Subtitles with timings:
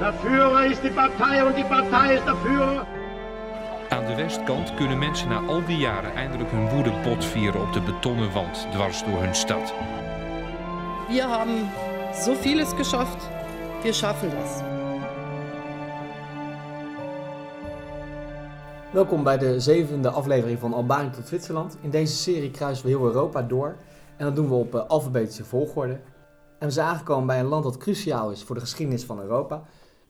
[0.00, 2.86] Der Führer ist die Partei und die Partei ist der Führer.
[3.90, 7.80] Aan de westkant kunnen mensen na al die jaren eindelijk hun woede botvieren op de
[7.80, 9.72] betonnen wand dwars door hun stad.
[11.08, 11.68] Wir haben
[12.24, 13.30] so vieles geschafft.
[13.82, 14.62] Wir schaffen das.
[18.92, 21.76] Welkom bij de zevende aflevering van Albanië tot Zwitserland.
[21.80, 23.76] In deze serie kruisen we heel Europa door
[24.16, 26.00] en dat doen we op uh, alfabetische volgorde.
[26.58, 29.62] En we zijn aangekomen bij een land dat cruciaal is voor de geschiedenis van Europa.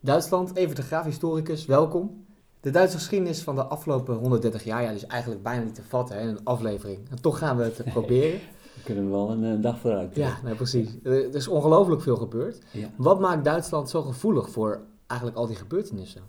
[0.03, 2.25] Duitsland, even de graaf historicus, welkom.
[2.61, 6.17] De Duitse geschiedenis van de afgelopen 130 jaar ja, is eigenlijk bijna niet te vatten
[6.17, 6.99] hè, in een aflevering.
[7.11, 8.41] En toch gaan we het proberen.
[8.75, 10.17] We kunnen wel een uh, dag vooruit.
[10.17, 10.89] Ja, nee, precies.
[11.03, 12.59] Er is ongelooflijk veel gebeurd.
[12.73, 12.91] Ja.
[12.97, 16.23] Wat maakt Duitsland zo gevoelig voor eigenlijk al die gebeurtenissen?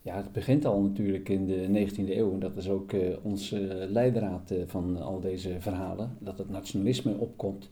[0.00, 2.32] Ja, het begint al natuurlijk in de 19e eeuw.
[2.32, 6.16] En dat is ook uh, onze leidraad uh, van al deze verhalen.
[6.18, 7.68] Dat het nationalisme opkomt.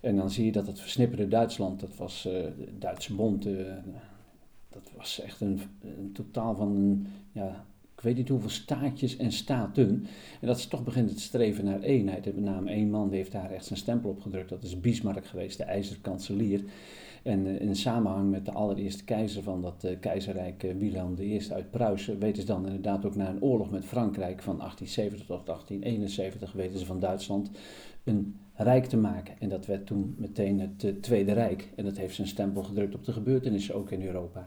[0.00, 3.46] En dan zie je dat het versnipperde Duitsland, dat was uh, de Duitse Bond,
[4.82, 7.64] dat was echt een, een totaal van, een, ja,
[7.96, 10.06] ik weet niet hoeveel staatjes en staten.
[10.40, 12.26] En dat ze toch begint te streven naar eenheid.
[12.26, 14.48] En met name één man die heeft daar echt zijn stempel op gedrukt.
[14.48, 16.64] Dat is Bismarck geweest, de ijzerkanselier.
[17.22, 21.40] En uh, in samenhang met de allereerste keizer van dat uh, keizerrijk, uh, Wilhelm I
[21.52, 25.46] uit Pruisen, weten ze dan inderdaad ook na een oorlog met Frankrijk van 1870 tot
[25.46, 27.50] 1871, weten ze van Duitsland
[28.04, 29.34] een rijk te maken.
[29.38, 31.68] En dat werd toen meteen het Tweede Rijk.
[31.76, 34.46] En dat heeft zijn stempel gedrukt op de gebeurtenissen ook in Europa.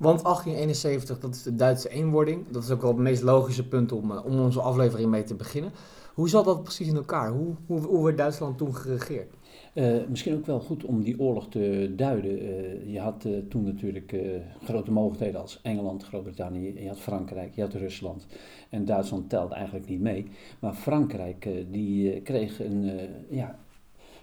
[0.00, 2.48] Want 1871, dat is de Duitse eenwording.
[2.50, 5.72] Dat is ook wel het meest logische punt om, om onze aflevering mee te beginnen.
[6.14, 7.30] Hoe zat dat precies in elkaar?
[7.30, 9.34] Hoe, hoe, hoe werd Duitsland toen geregeerd?
[9.74, 12.42] Uh, misschien ook wel goed om die oorlog te duiden.
[12.42, 14.16] Uh, je had toen natuurlijk
[14.64, 18.26] grote mogelijkheden als Engeland, Groot-Brittannië, je had Frankrijk, je had Rusland.
[18.68, 20.30] En Duitsland telde eigenlijk niet mee.
[20.60, 22.90] Maar Frankrijk die kreeg een,
[23.28, 23.58] ja,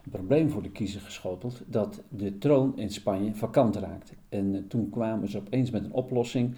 [0.10, 4.14] probleem voor de kiezer geschoteld dat de troon in Spanje vakant raakte.
[4.30, 6.56] En toen kwamen ze opeens met een oplossing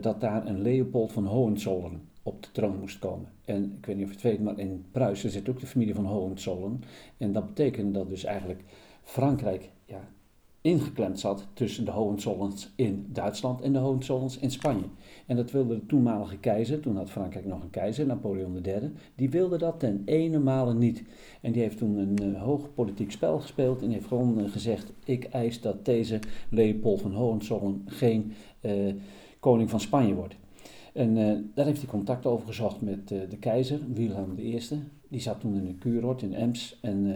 [0.00, 3.28] dat daar een Leopold van Hohenzollern op de troon moest komen.
[3.44, 5.94] En ik weet niet of je het weet, maar in Pruisen zit ook de familie
[5.94, 6.82] van Hohenzollern.
[7.16, 8.64] En dat betekende dat dus eigenlijk
[9.02, 10.08] Frankrijk ja,
[10.62, 14.84] ingeklemd zat tussen de Hohenzollerns in Duitsland en de Hohenzollerns in Spanje.
[15.26, 19.30] En dat wilde de toenmalige keizer, toen had Frankrijk nog een keizer, Napoleon III, die
[19.30, 21.02] wilde dat ten ene male niet.
[21.40, 24.92] En die heeft toen een uh, hoog politiek spel gespeeld en heeft gewoon uh, gezegd,
[25.04, 26.18] ik eis dat deze
[26.50, 28.94] Leopold van Hohenzollern geen uh,
[29.40, 30.34] koning van Spanje wordt.
[30.92, 31.14] En
[31.54, 34.60] daar heeft hij contact over gezocht met de keizer, Wilhelm I.
[35.08, 36.78] Die zat toen in een kuurort in Ems.
[36.80, 37.06] En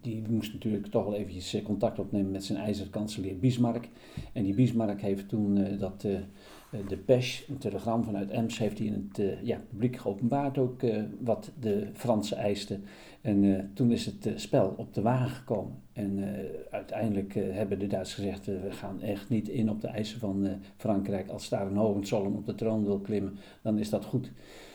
[0.00, 3.88] die moest natuurlijk toch wel eventjes contact opnemen met zijn ijzerkanselier Bismarck.
[4.32, 6.00] En die Bismarck heeft toen dat,
[6.88, 10.80] de pesh, een telegram vanuit Ems, heeft hij in het ja, publiek geopenbaard ook
[11.20, 12.84] wat de Fransen eisten.
[13.20, 15.74] En toen is het spel op de wagen gekomen.
[15.92, 16.24] En
[16.70, 21.28] uiteindelijk hebben de Duitsers gezegd, we gaan echt niet in op de eisen van Frankrijk.
[21.28, 24.32] Als daar een Hohenzollern op de troon wil klimmen, dan is dat goed.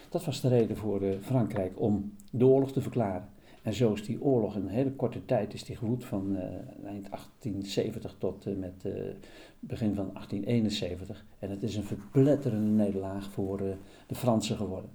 [0.09, 3.33] Dat was de reden voor Frankrijk om de oorlog te verklaren.
[3.65, 6.41] En zo is die oorlog in een hele korte tijd is die gewoed van uh,
[6.85, 8.93] eind 1870 tot uh, met uh,
[9.59, 11.25] begin van 1871.
[11.39, 13.57] En het is een verpletterende nederlaag voor
[14.07, 14.89] de Fransen geworden.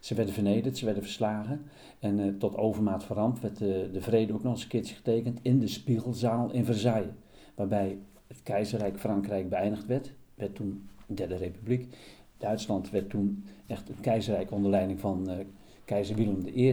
[0.00, 1.62] Ze werden vernederd, ze werden verslagen.
[1.98, 5.58] En tot overmaat van ramp werd de vrede ook nog eens een keertje getekend in
[5.58, 7.12] de Spiegelzaal in Versailles.
[7.54, 10.12] Waarbij het keizerrijk Frankrijk beëindigd werd.
[10.34, 11.96] Werd toen de Derde Republiek.
[12.38, 15.28] Duitsland werd toen echt een keizerrijk onder leiding van
[15.88, 16.72] keizer Willem I.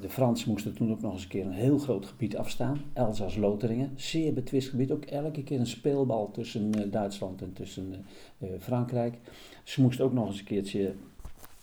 [0.00, 3.92] De Fransen moesten toen ook nog eens een keer een heel groot gebied afstaan, Elzas-Lotharingen.
[3.96, 8.04] Zeer betwist gebied, ook elke keer een speelbal tussen uh, Duitsland en tussen
[8.38, 9.18] uh, Frankrijk.
[9.64, 10.94] Ze moesten ook nog eens een keertje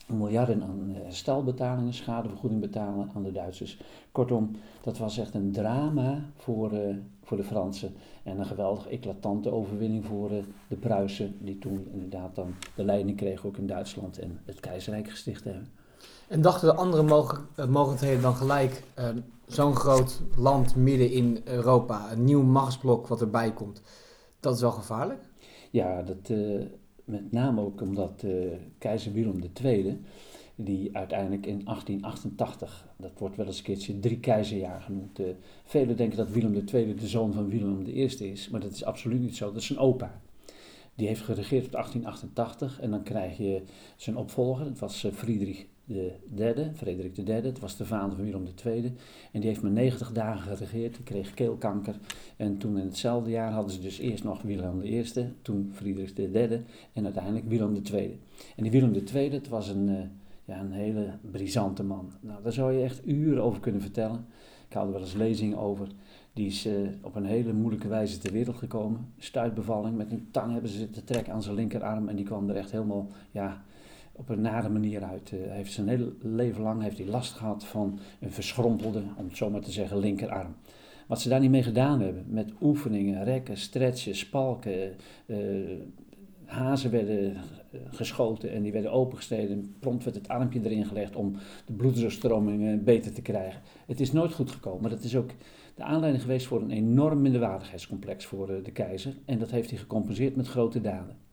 [0.08, 3.80] miljarden aan herstelbetalingen, schadevergoeding betalen aan de Duitsers.
[4.12, 4.52] Kortom,
[4.82, 6.72] dat was echt een drama voor,
[7.24, 7.94] voor de Fransen.
[8.24, 10.30] En een geweldig eclatante overwinning voor
[10.68, 15.10] de Pruisen, die toen inderdaad dan de leiding kregen ook in Duitsland en het keizerrijk
[15.10, 15.68] gesticht hebben.
[16.28, 19.10] En dachten de andere mogelijk, mogelijkheden dan gelijk, uh,
[19.48, 23.82] zo'n groot land midden in Europa, een nieuw machtsblok wat erbij komt,
[24.40, 25.24] dat is wel gevaarlijk?
[25.72, 26.62] Ja, dat, uh,
[27.04, 28.24] met name ook omdat
[28.78, 30.02] keizer Willem II,
[30.56, 35.20] die uiteindelijk in 1888, dat wordt wel eens een keertje drie keizerjaar genoemd.
[35.66, 39.22] velen denken dat Willem II de zoon van Willem I is, maar dat is absoluut
[39.22, 40.22] niet zo, dat is zijn opa.
[40.96, 43.62] Die heeft geregeerd tot 1888 en dan krijg je
[43.96, 48.48] zijn opvolger, dat was Friedrich de derde, Frederik III, dat was de vader van Willem
[48.66, 48.94] II.
[49.32, 51.96] En die heeft maar 90 dagen geregeerd, die kreeg keelkanker.
[52.38, 55.04] En toen in hetzelfde jaar hadden ze dus eerst nog Willem I,
[55.42, 58.20] toen Frederik III en uiteindelijk Willem II.
[58.56, 60.00] En die Willem II, dat was een, uh,
[60.46, 62.12] ja, een hele brisante man.
[62.20, 64.26] Nou, daar zou je echt uren over kunnen vertellen.
[64.68, 65.88] Ik had er wel eens lezingen over.
[66.34, 69.14] Die is eh, op een hele moeilijke wijze ter wereld gekomen.
[69.18, 72.10] Stuitbevalling, met een tang hebben ze zitten trekken aan zijn linkerarm.
[72.10, 73.64] En die kwam er echt helemaal ja,
[74.16, 75.32] op een nare manier uit.
[75.32, 79.26] Eh, hij heeft zijn hele leven lang heeft hij last gehad van een verschrompelde, om
[79.26, 80.56] het zo maar te zeggen, linkerarm.
[81.08, 84.96] Wat ze daar niet mee gedaan hebben, met oefeningen, rekken, stretchen, spalken,
[85.26, 85.38] eh,
[86.46, 87.38] hazen werden
[87.90, 89.76] geschoten en die werden opengesneden.
[89.80, 91.36] Prompt werd het armpje erin gelegd om
[91.66, 93.62] de bloeddrukstroming beter te krijgen.
[93.86, 95.30] Het is nooit goed gekomen, dat is ook
[95.76, 99.14] de aanleiding geweest voor een enorm minderwaardigheidscomplex voor eh, de keizer.
[99.26, 101.25] En dat heeft hij gecompenseerd met grote daden.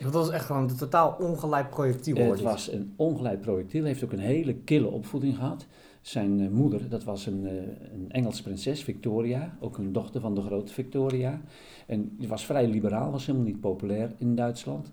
[0.00, 2.16] Dat was echt gewoon een totaal ongeleid projectiel.
[2.16, 3.80] Het was een ongeleid projectiel.
[3.80, 5.66] Hij heeft ook een hele kille opvoeding gehad.
[6.00, 7.52] Zijn eh, moeder, dat was een, uh,
[7.92, 11.40] een Engelse prinses, Victoria, ook een dochter van de grote Victoria.
[11.86, 14.90] En die was vrij liberaal, was helemaal niet populair in Duitsland.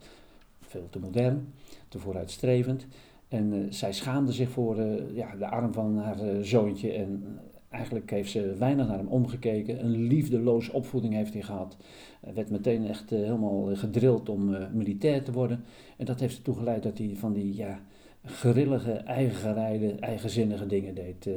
[0.61, 1.53] Veel te modern,
[1.87, 2.87] te vooruitstrevend.
[3.27, 4.81] En zij schaamde zich voor
[5.13, 7.39] ja, de arm van haar zoontje en
[7.71, 9.83] Eigenlijk heeft ze weinig naar hem omgekeken.
[9.83, 11.77] Een liefdeloze opvoeding heeft hij gehad.
[12.21, 15.63] Hij werd meteen echt uh, helemaal gedrild om uh, militair te worden.
[15.97, 17.79] En dat heeft ertoe geleid dat hij van die ja,
[18.25, 21.25] grillige, eigengerijde, eigenzinnige dingen deed.
[21.25, 21.33] Uh,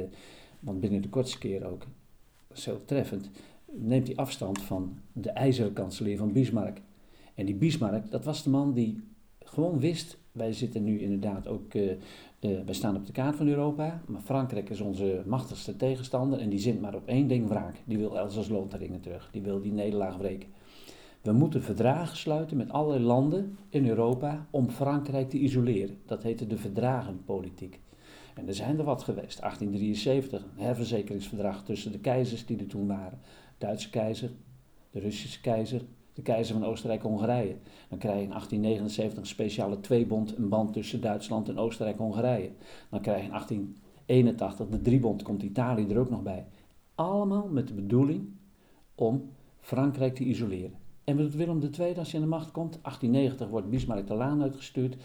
[0.59, 1.87] want binnen de kortste keer ook,
[2.53, 3.29] zo treffend,
[3.71, 6.81] neemt hij afstand van de ijzerkanselier van Bismarck.
[7.35, 9.03] En die Bismarck, dat was de man die
[9.39, 11.73] gewoon wist, wij zitten nu inderdaad ook
[12.65, 16.59] wij staan op de kaart van Europa, maar Frankrijk is onze machtigste tegenstander en die
[16.59, 17.75] zint maar op één ding wraak.
[17.85, 20.49] Die wil Elsass-Lothringen terug, die wil die nederlaag breken.
[21.21, 25.97] We moeten verdragen sluiten met alle landen in Europa om Frankrijk te isoleren.
[26.05, 27.79] Dat heette de verdragenpolitiek.
[28.35, 29.39] En er zijn er wat geweest.
[29.39, 33.19] 1873, een herverzekeringsverdrag tussen de keizers die er toen waren.
[33.57, 34.31] Duitse keizer,
[34.91, 35.81] de Russische keizer,
[36.15, 37.55] de keizer van Oostenrijk-Hongarije.
[37.89, 42.49] Dan krijg je in 1879 een speciale tweebond, een band tussen Duitsland en Oostenrijk-Hongarije.
[42.89, 46.45] Dan krijg je in 1881 de driebond, komt Italië er ook nog bij.
[46.95, 48.27] Allemaal met de bedoeling
[48.95, 49.29] om
[49.59, 50.73] Frankrijk te isoleren.
[51.03, 52.79] En wat doet Willem II als hij aan de macht komt?
[52.81, 54.95] 1890 wordt Bismarck de Laan uitgestuurd.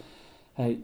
[0.53, 0.81] Hij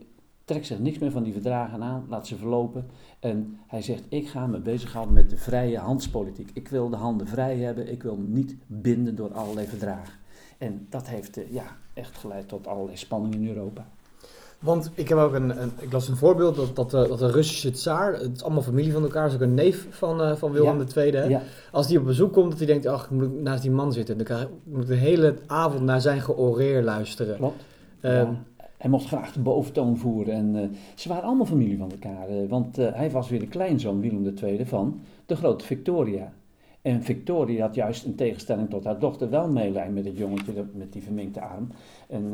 [0.47, 2.85] trekt zich niks meer van die verdragen aan, laat ze verlopen.
[3.19, 6.49] En hij zegt, ik ga me bezighouden met de vrije handspolitiek.
[6.53, 10.13] Ik wil de handen vrij hebben, ik wil niet binden door allerlei verdragen.
[10.57, 11.63] En dat heeft uh, ja,
[11.93, 13.87] echt geleid tot allerlei spanningen in Europa.
[14.59, 17.31] Want ik heb ook een, een ik las een voorbeeld dat, dat, de, dat de
[17.31, 20.51] Russische tsaar, het is allemaal familie van elkaar, is ook een neef van, uh, van
[20.51, 21.01] Willem ja.
[21.01, 21.11] II.
[21.11, 21.23] Hè?
[21.23, 21.41] Ja.
[21.71, 24.17] Als die op bezoek komt, dat hij denkt, ach, ik moet naast die man zitten.
[24.17, 27.35] Dan moet ik de hele avond naar zijn georeer luisteren.
[27.35, 27.63] Klopt.
[28.01, 28.43] Um, ja.
[28.77, 30.33] Hij mocht graag de boventoon voeren.
[30.33, 30.61] En uh,
[30.95, 32.29] ze waren allemaal familie van elkaar.
[32.29, 36.33] Uh, want uh, hij was weer de kleinzoon, Willem II, van de grote Victoria.
[36.81, 40.93] En Victoria had juist in tegenstelling tot haar dochter wel meelijn met het jongetje met
[40.93, 41.67] die verminkte arm.
[42.07, 42.31] En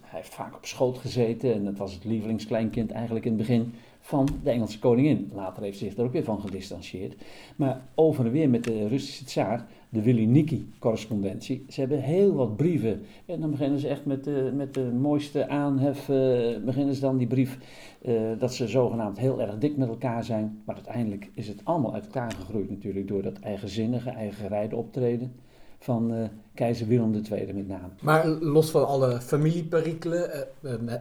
[0.00, 3.72] hij heeft vaak op schoot gezeten en dat was het lievelingskleinkind eigenlijk in het begin
[4.00, 5.30] van de Engelse koningin.
[5.34, 7.14] Later heeft zich er ook weer van gedistanceerd.
[7.56, 11.64] Maar over en weer met de Russische tsaar, de Willy Niki-correspondentie.
[11.68, 13.00] Ze hebben heel wat brieven.
[13.26, 17.16] En dan beginnen ze echt met de, met de mooiste aanhef, uh, beginnen ze dan
[17.16, 17.58] die brief
[18.02, 20.62] uh, dat ze zogenaamd heel erg dik met elkaar zijn.
[20.64, 25.32] Maar uiteindelijk is het allemaal uit elkaar gegroeid natuurlijk door dat eigenzinnige, eigengerijde optreden
[25.78, 26.24] van uh,
[26.54, 27.88] keizer Willem II met name.
[28.00, 30.46] Maar los van alle familieperikelen,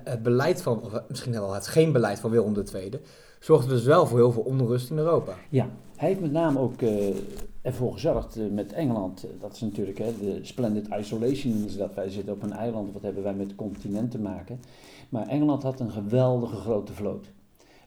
[0.04, 2.92] het beleid van, of misschien wel het geen beleid van Willem II,
[3.40, 5.34] zorgde dus wel voor heel veel onrust in Europa.
[5.50, 6.82] Ja, hij heeft met name ook
[7.62, 12.34] ervoor gezorgd met Engeland, dat is natuurlijk hè, de splendid isolation, dus dat wij zitten
[12.34, 14.60] op een eiland, wat hebben wij met het continent te maken.
[15.10, 17.32] Maar Engeland had een geweldige grote vloot.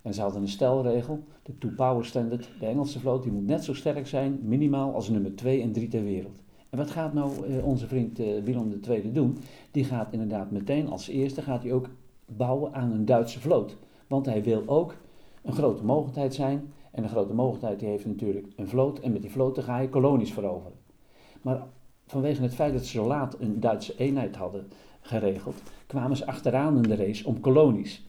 [0.03, 3.75] En ze hadden een stelregel, de two-power standard, de Engelse vloot die moet net zo
[3.75, 6.43] sterk zijn, minimaal als nummer 2 en 3 ter wereld.
[6.71, 9.39] En wat gaat nou uh, onze vriend Willem II doen?
[9.71, 11.89] Die gaat inderdaad meteen als eerste gaat hij ook
[12.27, 13.77] bouwen aan een Duitse vloot.
[14.07, 14.97] Want hij wil ook
[15.43, 16.73] een grote mogelijkheid zijn.
[16.95, 18.99] En een grote mogelijkheid die heeft natuurlijk een vloot.
[18.99, 20.79] En met die vloot ga je kolonies veroveren.
[21.43, 21.67] Maar
[22.07, 24.69] vanwege het feit dat ze zo laat een Duitse eenheid hadden
[25.01, 28.07] geregeld, kwamen ze achteraan in de race om kolonies.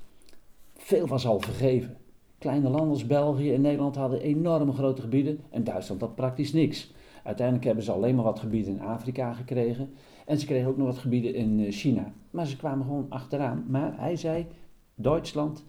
[0.74, 1.98] Veel was al vergeven.
[2.38, 6.94] Kleine landen als België en Nederland hadden enorme grote gebieden en Duitsland had praktisch niks.
[7.24, 9.94] Uiteindelijk hebben ze alleen maar wat gebieden in Afrika gekregen.
[10.26, 12.14] En ze kregen ook nog wat gebieden in China.
[12.30, 13.66] Maar ze kwamen gewoon achteraan.
[13.68, 14.48] Maar hij zei,
[14.96, 15.64] Duitsland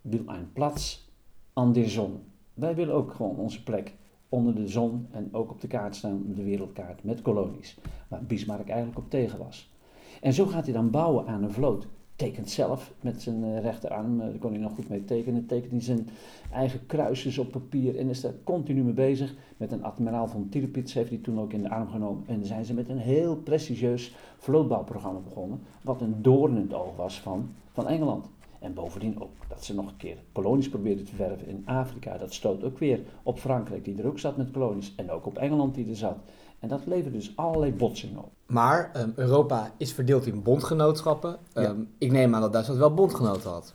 [0.00, 1.10] wil een plaats
[1.52, 2.20] aan de zon.
[2.54, 3.94] Wij willen ook gewoon onze plek
[4.28, 7.78] onder de zon en ook op de kaart staan, de wereldkaart, met kolonies.
[8.08, 9.72] Waar Bismarck eigenlijk op tegen was.
[10.20, 14.20] En zo gaat hij dan bouwen aan een vloot tekent zelf met zijn uh, rechterarm,
[14.20, 16.08] uh, daar kon hij nog goed mee tekenen, tekent hij zijn
[16.52, 19.34] eigen kruisjes op papier en is daar continu mee bezig.
[19.56, 22.64] Met een admiraal van Tirpitz heeft hij toen ook in de arm genomen en zijn
[22.64, 27.48] ze met een heel prestigieus vlootbouwprogramma begonnen, wat een doorn in het oog was van,
[27.72, 28.26] van Engeland.
[28.64, 32.18] En bovendien ook dat ze nog een keer kolonies probeerden te werven in Afrika.
[32.18, 34.92] Dat stoot ook weer op Frankrijk, die er ook zat met kolonies.
[34.96, 36.16] En ook op Engeland, die er zat.
[36.58, 38.30] En dat levert dus allerlei botsingen op.
[38.46, 41.38] Maar ehm, Europa is verdeeld in bondgenootschappen.
[41.54, 41.62] Ja.
[41.62, 43.74] Ehm, Ik neem aan dat Duitsland wel bondgenoten had.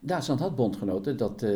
[0.00, 1.16] Duitsland had bondgenoten.
[1.16, 1.50] Dat, eh,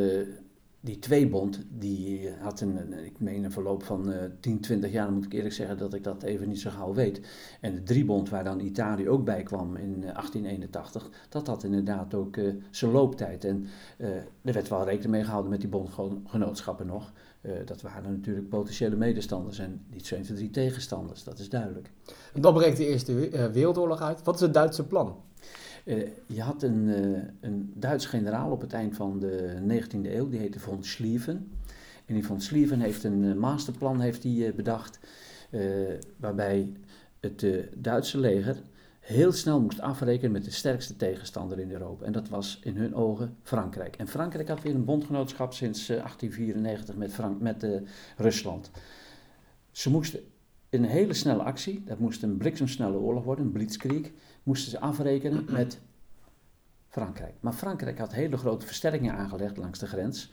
[0.80, 5.04] die tweebond, die had een, ik meen een verloop van eh 10, 20 jaar.
[5.04, 7.20] Dan moet ik eerlijk zeggen dat ik dat even niet zo gauw weet.
[7.60, 12.14] En de driebond, waar dan Italië ook bij kwam in eh, 1881, dat had inderdaad
[12.14, 13.44] ook eh, zijn looptijd.
[13.44, 13.66] En
[13.96, 17.12] eh, er werd wel rekening mee gehouden met die bondgenootschappen nog.
[17.40, 21.90] Eh, dat waren natuurlijk potentiële medestanders en niet 2 van drie tegenstanders, dat is duidelijk.
[22.34, 24.22] En dan breekt de Eerste We- eh, Wereldoorlog uit.
[24.22, 25.16] Wat is het Duitse plan?
[25.88, 30.28] Eh, je had een, eh, een Duits generaal op het eind van de 19e eeuw,
[30.28, 31.50] die heette von Schlieffen.
[32.06, 34.98] En die von Schlieffen heeft een eh, masterplan heeft die, bedacht,
[36.16, 36.72] waarbij
[37.20, 38.56] het Duitse leger
[39.00, 42.04] heel snel moest afrekenen met de sterkste tegenstander in Europa.
[42.04, 43.96] En dat was in hun ogen Frankrijk.
[43.96, 47.82] En Frankrijk had weer een bondgenootschap sinds eh, 1894 met, met
[48.16, 48.70] Rusland.
[49.70, 50.20] Ze moesten
[50.70, 54.10] een hele snelle actie, dat moest een bliksemsnelle oorlog worden, een blitzkrieg,
[54.48, 55.80] moesten ze afrekenen met
[56.86, 57.34] Frankrijk.
[57.40, 60.32] Maar Frankrijk had hele grote versterkingen aangelegd langs de grens.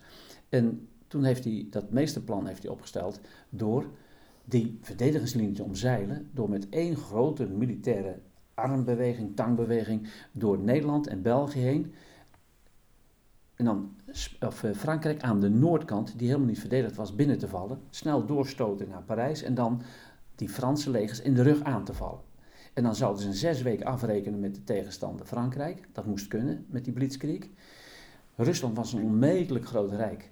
[0.50, 3.20] En toen heeft hij dat meeste plan heeft hij opgesteld
[3.50, 3.86] door
[4.46, 8.20] die verdedigingslinie te omzeilen, door met één grote militaire
[8.54, 11.94] armbeweging, tangbeweging, door Nederland en België heen.
[13.56, 13.96] En dan
[14.40, 17.80] of, eh, Frankrijk aan de noordkant, die helemaal niet verdedigd was, binnen te vallen.
[17.90, 19.82] Snel doorstoten naar Parijs en dan
[20.36, 22.34] die Franse legers in de rug aan te vallen.
[22.76, 25.88] En dan zouden ze in zes weken afrekenen met de tegenstander Frankrijk.
[25.92, 27.48] Dat moest kunnen met die blitzkrieg.
[28.36, 30.30] Rusland was een onmetelijk groot rijk.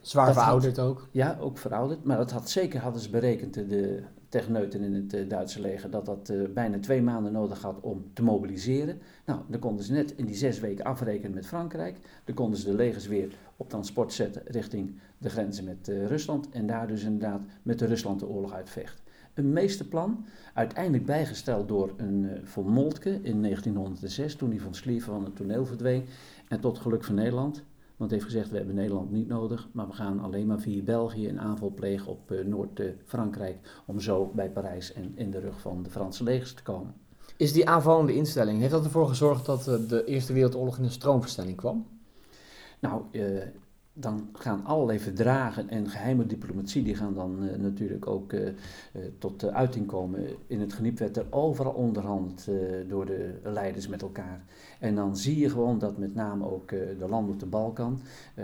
[0.00, 1.08] Zwaar Dat had- verouderd ook.
[1.10, 2.04] Ja, ook verouderd.
[2.04, 5.90] Maar dat had zeker hadden ze berekend, de- de techneuten in het eh, Duitse leger,
[5.90, 9.00] dat dat eh, bijna twee maanden nodig had om te mobiliseren.
[9.26, 11.96] Nou, dan konden ze net in die zes weken afrekenen met Frankrijk.
[12.24, 16.48] Dan konden ze de legers weer op transport zetten richting de grenzen met eh, Rusland.
[16.50, 19.02] En daar dus inderdaad met de Rusland de oorlog uitvecht.
[19.34, 20.24] Een meesterplan,
[20.54, 25.36] uiteindelijk bijgesteld door een eh, von Moltke in 1906, toen hij van Schlieffen van het
[25.36, 26.04] toneel verdween.
[26.48, 27.62] En tot geluk van Nederland,
[27.96, 31.28] want heeft gezegd, we hebben Nederland niet nodig, maar we gaan alleen maar via België
[31.28, 35.82] een aanval plegen op eh, Noord-Frankrijk, om zo bij Parijs en in de rug van
[35.82, 36.94] de Franse legers te komen.
[37.36, 40.90] Is die aanvallende instelling, heeft dat ervoor gezorgd dat eh, de Eerste Wereldoorlog in een
[40.90, 41.86] stroomversnelling kwam?
[42.80, 43.02] Nou,
[43.94, 48.54] dan gaan allerlei verdragen en geheime diplomatie, die gaan dan eh, natuurlijk ook eh, eh,
[49.18, 50.28] tot uiting komen.
[50.46, 52.48] In het geniep werd er overal onderhand
[52.88, 54.44] door de leiders met elkaar.
[54.78, 58.00] En dan zie je gewoon dat met name ook de landen op de Balkan,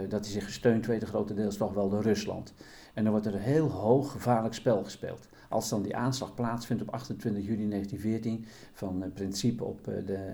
[0.08, 2.54] dat die zich gesteund weten grotendeels toch wel door Rusland.
[2.94, 5.28] En dan wordt er een heel hoog gevaarlijk spel gespeeld.
[5.48, 10.32] Als dan die aanslag plaatsvindt op 28 juni 1914 van principe op de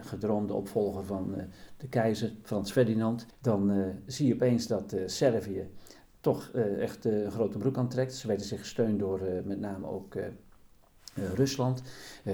[0.00, 1.44] gedroomde opvolger van eh,
[1.76, 5.70] de keizer Frans Ferdinand, dan eh, zie je opeens dat eh, Servië
[6.20, 8.14] toch echt een grote broek aantrekt.
[8.14, 10.14] Ze werden zich gesteund door met name ook
[11.14, 11.82] Rusland.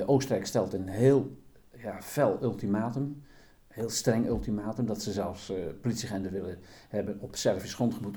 [0.06, 1.36] Oostenrijk stelt een heel
[1.76, 3.22] ja, fel ultimatum,
[3.68, 8.16] heel streng ultimatum, dat ze zelfs eh politieagenten willen hebben op Servisch grondgebied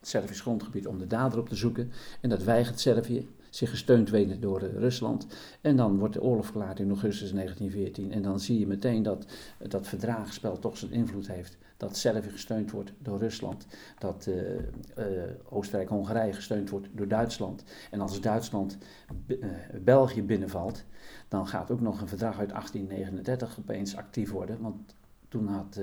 [0.00, 1.90] Servisch grondgebied om de dader op te zoeken.
[2.20, 5.26] En dat weigert Servië, zich gesteund weten door eh, Rusland.
[5.60, 8.12] En dan wordt de oorlog verklaard in augustus 1914.
[8.12, 9.26] En dan zie je meteen dat
[9.68, 11.58] dat verdragenspel toch zijn invloed heeft.
[11.80, 13.66] Dat Servië gesteund wordt door Rusland.
[13.98, 17.64] Dat eh, eh, Oostenrijk-Hongarije gesteund wordt door Duitsland.
[17.90, 18.78] En als Duitsland
[19.26, 20.84] Be- eh, België binnenvalt,
[21.28, 24.60] dan gaat ook nog een verdrag uit 1839 opeens actief worden.
[24.60, 24.94] Want
[25.28, 25.80] toen had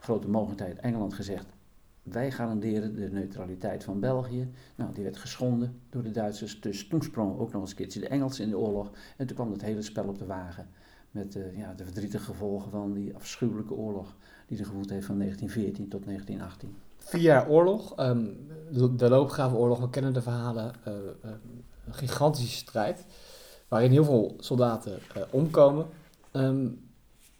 [0.00, 1.46] grote mogendheid Engeland gezegd.
[2.02, 4.50] Wij garanderen de neutraliteit van België.
[4.74, 6.60] Nou, die werd geschonden door de Duitsers.
[6.60, 8.90] Dus toen sprongen ook nog eens een keertje de Engelsen in de oorlog.
[9.16, 10.68] En toen kwam het hele spel op de wagen.
[11.10, 14.16] Met eh, ja, de verdrietige gevolgen van die afschuwelijke oorlog
[14.46, 16.76] die er gewoed heeft van 1914 tot 1918.
[16.96, 18.26] Vier jaar oorlog, ehm,
[18.96, 20.72] de, loopgravenoorlog, we kennen de verhalen.
[20.84, 20.92] eh,
[21.22, 21.30] eh,
[21.86, 23.04] een gigantische strijd,
[23.68, 24.98] waarin heel veel soldaten
[25.30, 25.86] omkomen.
[26.30, 26.68] Ehm,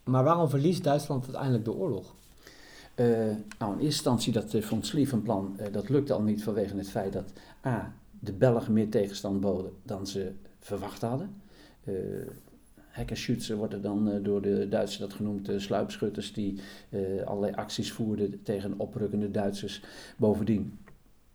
[0.04, 2.14] maar waarom verliest Duitsland uiteindelijk de oorlog?
[2.94, 3.06] Eh,
[3.58, 6.90] nou, in eerste instantie dat uh, von Schlieffen-plan, eh, dat lukte al niet vanwege het
[6.90, 7.32] feit dat
[7.66, 11.34] A, de Belgen meer tegenstand boden dan ze verwacht hadden.
[11.84, 17.92] Uh, worden dan uh, door de Duitsers dat genoemd, uh, sluipschutters die uh, allerlei acties
[17.92, 19.82] voerden tegen oprukkende Duitsers.
[20.16, 20.78] Bovendien,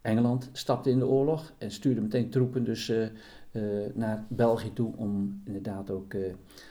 [0.01, 3.07] Engeland stapte in de oorlog en stuurde meteen troepen dus uh,
[3.93, 6.11] naar België toe om inderdaad ook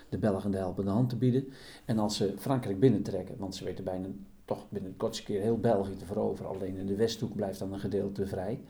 [0.08, 1.48] de Belgen de helpende hand te bieden.
[1.84, 4.08] En als ze Frankrijk binnentrekken, want ze weten bijna
[4.46, 6.50] toch binnen de kortste keer heel België te veroveren.
[6.50, 8.60] Alleen in de Westhoek blijft dan een gedeelte vrij.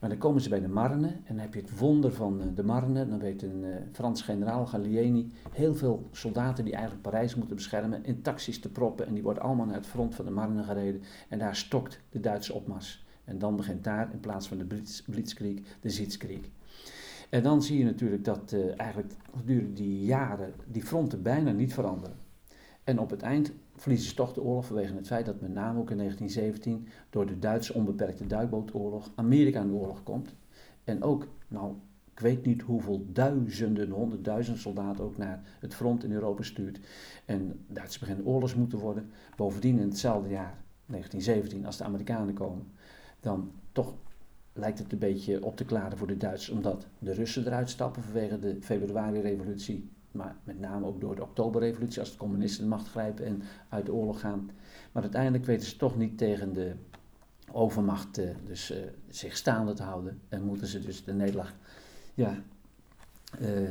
[0.00, 2.46] Maar dan komen ze bij de Marne en dan heb je het wonder van eh,
[2.54, 3.08] de Marne.
[3.08, 8.04] Dan weet een uh, Frans generaal, Gallieni, heel veel soldaten die eigenlijk Parijs moeten beschermen
[8.04, 9.06] in taxis te proppen.
[9.06, 11.02] En die worden allemaal naar het front van de Marne gereden.
[11.28, 13.04] En daar stokt de Duitse opmars.
[13.24, 16.50] En dan begint daar in plaats van de Blitz, Blitzkrieg de Sitzkrieg.
[17.30, 21.74] En dan zie je natuurlijk dat uh, eigenlijk gedurende die jaren die fronten bijna niet
[21.74, 22.16] veranderen.
[22.84, 23.52] En op het eind
[23.84, 27.26] verliezen ze toch de oorlog vanwege het feit dat met name ook in 1917 door
[27.26, 30.34] de Duitse onbeperkte duikbootoorlog Amerika aan de oorlog komt.
[30.84, 31.74] En ook, nou,
[32.12, 36.80] ik weet niet hoeveel duizenden, honderdduizend soldaten ook naar het front in Europa stuurt.
[37.24, 39.10] En Duitsers beginnen oorlogs moeten worden.
[39.36, 42.66] Bovendien in hetzelfde jaar, 1917, als de Amerikanen komen,
[43.20, 43.94] dan toch
[44.52, 48.02] lijkt het een beetje op te klaren voor de Duitsers, omdat de Russen eruit stappen
[48.02, 52.88] vanwege de februari-revolutie maar met name ook door de Oktoberrevolutie, als de communisten de macht
[52.88, 54.50] grijpen en uit de oorlog gaan.
[54.92, 56.74] Maar uiteindelijk weten ze toch niet tegen de
[57.52, 58.78] overmacht uh, dus, uh,
[59.08, 60.20] zich staande te houden.
[60.28, 61.54] En moeten ze dus de nederlaag
[62.14, 62.38] ja,
[63.40, 63.68] uh,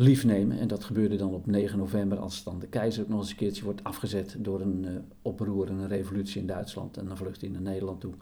[0.00, 0.58] lief nemen.
[0.58, 3.36] En dat gebeurde dan op 9 november, als dan de keizer ook nog eens een
[3.36, 4.90] keertje wordt afgezet door een uh,
[5.22, 6.96] oproer en een revolutie in Duitsland.
[6.96, 8.12] En dan vlucht hij naar Nederland toe.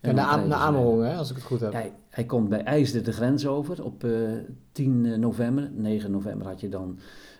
[0.00, 1.72] En, naar, naar Amerongen, als ik het goed heb.
[1.72, 4.30] Hij, hij komt bij IJsden de grens over op uh,
[4.72, 5.70] 10 november.
[5.74, 6.98] 9 november had je dan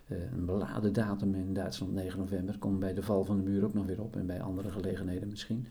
[0.08, 2.58] een beladen datum in Duitsland, 9 november.
[2.58, 5.28] Komt bij de val van de muur ook nog weer op en bij andere gelegenheden
[5.28, 5.66] misschien.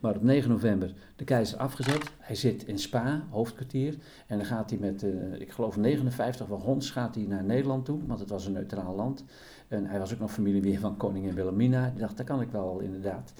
[0.00, 2.10] Maar op 9 november de keizer afgezet.
[2.18, 3.94] Hij zit in Spa, hoofdkwartier.
[4.26, 8.06] En dan gaat hij met, uh, ik geloof 59 wagons gaat hij naar Nederland toe,
[8.06, 9.24] want het was een neutraal land.
[9.68, 11.90] En hij was ook nog familie weer van koningin Wilhelmina.
[11.90, 13.32] Die dacht, daar kan ik wel inderdaad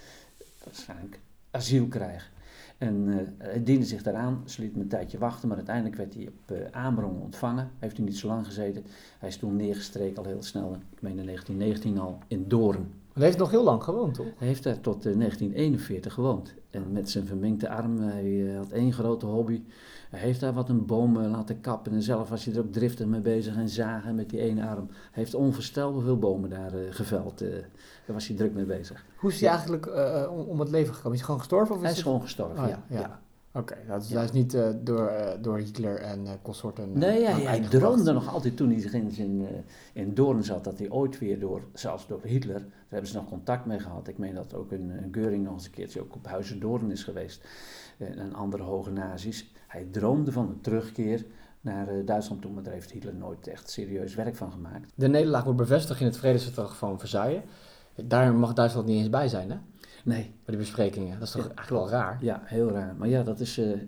[0.64, 2.39] waarschijnlijk asiel krijgen.
[2.80, 6.28] En uh, hij diende zich daaraan, ze liet een tijdje wachten, maar uiteindelijk werd hij
[6.28, 7.70] op uh, Amerongen ontvangen.
[7.78, 8.84] Heeft hij niet zo lang gezeten.
[9.18, 12.99] Hij is toen neergestreken al heel snel, ik meen in 1919 al, in Doorn.
[13.12, 14.26] Hij heeft nog heel lang gewoond, toch?
[14.36, 16.54] Hij heeft daar tot uh, 1941 gewoond.
[16.70, 19.62] En met zijn verminkte arm, hij had één grote hobby.
[20.10, 23.06] Hij heeft daar wat een boom laten kappen en zelf was hij er ook driftig
[23.06, 24.86] mee bezig en zagen met die ene arm.
[24.88, 27.38] Hij heeft onvoorstelbaar veel bomen daar geveld.
[27.38, 27.68] daar
[28.06, 29.04] was hij druk mee bezig.
[29.16, 29.54] Hoe is hij ja.
[29.54, 29.86] eigenlijk
[30.30, 31.12] om, om, het leven gekomen?
[31.12, 31.74] Is hij gewoon gestorven?
[31.74, 32.82] Of hij is, is gewoon gestorven, oh, ja.
[32.88, 33.00] ja.
[33.00, 33.20] ja.
[33.52, 36.98] Oké, okay, dat, is, dat is niet uh, door, uh, door Hitler en uh, consorten.
[36.98, 39.46] Nee, ja, hij droomde nog altijd toen hij zich in, in,
[39.92, 43.28] in Doorn zat, dat hij ooit weer door, zelfs door Hitler, daar hebben ze nog
[43.28, 44.08] contact mee gehad.
[44.08, 46.90] Ik meen dat ook een, een Geuring nog eens een keertje ook op Huizen Doorn
[46.90, 47.44] is geweest.
[47.98, 49.52] en andere hoge nazi's.
[49.66, 51.26] Hij droomde van de terugkeer
[51.60, 54.92] naar Duitsland toe, maar daar heeft Hitler nooit echt serieus werk van gemaakt.
[54.94, 57.42] De nederlaag wordt bevestigd in het vredesverdrag van Versailles.
[57.94, 59.56] Daar mag Duitsland niet eens bij zijn, hè?
[60.04, 60.22] Nee.
[60.22, 61.18] Bij die besprekingen.
[61.18, 62.18] Dat is toch Ja, eigenlijk wel raar?
[62.20, 62.94] Ja, heel raar.
[62.98, 63.78] Maar ja, dat is uh,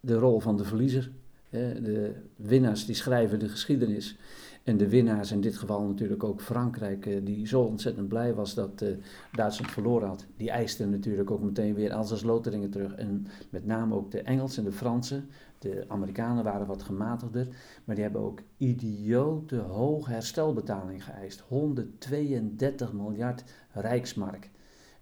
[0.00, 1.10] de rol van de verliezer.
[1.50, 4.16] De winnaars die schrijven de geschiedenis.
[4.64, 8.54] En de winnaars, in dit geval natuurlijk ook Frankrijk, uh, die zo ontzettend blij was
[8.54, 8.88] dat uh,
[9.32, 10.26] Duitsland verloren had.
[10.36, 12.94] Die eisten natuurlijk ook meteen weer Alsace-Lotharingen terug.
[12.94, 15.28] En met name ook de Engelsen en de Fransen.
[15.58, 17.48] De Amerikanen waren wat gematigder.
[17.84, 21.40] Maar die hebben ook idiote hoge herstelbetaling geëist.
[21.48, 24.50] 132 miljard rijksmark.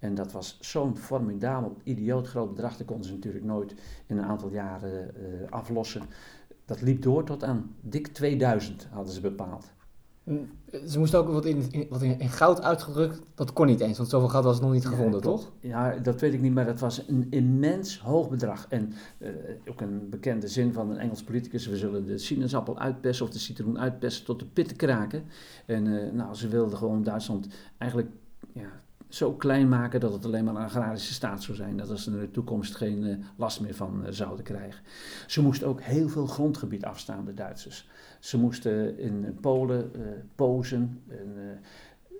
[0.02, 2.76] En dat was zo'n formidabel, idioot groot bedrag.
[2.76, 3.74] Dat konden ze natuurlijk nooit
[4.06, 6.02] in een aantal jaren uh, aflossen.
[6.64, 9.72] Dat liep door tot aan dik 2000 hadden ze bepaald.
[10.86, 13.20] Ze moesten ook wat, in, in, wat in, in, goud uitgedrukt.
[13.34, 15.52] Dat kon niet eens, want zoveel goud was nog niet gevonden, ja, toch?
[15.60, 18.66] Ja, dat weet ik niet, maar dat was een immens hoog bedrag.
[18.68, 19.28] En uh,
[19.66, 23.38] ook een bekende zin van een Engels politicus: we zullen de sinaasappel uitpersen of de
[23.38, 25.24] citroen uitpersen tot de pitten kraken.
[25.66, 27.46] En uh, nou, ze wilden gewoon Duitsland
[27.78, 28.10] eigenlijk
[28.52, 28.81] ja,
[29.14, 31.76] zo klein maken dat het alleen maar een agrarische staat zou zijn.
[31.76, 34.82] Dat ze er in de toekomst geen uh, last meer van uh, zouden krijgen.
[35.26, 37.88] Ze moesten ook heel veel grondgebied afstaan, de Duitsers.
[38.20, 40.02] Ze moesten in Polen uh,
[40.34, 41.02] pozen.